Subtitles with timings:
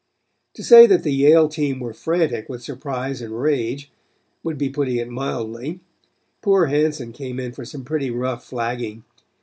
[0.55, 3.91] To say that the Yale team were frantic with surprise and rage
[4.41, 5.79] would be putting it mildly.
[6.41, 9.03] Poor Hanson came in for some pretty rough flagging.